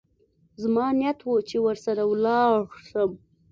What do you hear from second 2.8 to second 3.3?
سم.